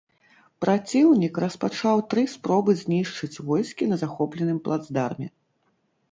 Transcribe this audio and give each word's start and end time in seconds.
Праціўнік 0.63 1.35
распачаў 1.43 1.99
тры 2.13 2.23
спробы 2.35 2.73
знішчыць 2.79 3.41
войскі 3.49 3.83
на 3.91 3.99
захопленым 4.05 4.57
плацдарме. 4.69 5.27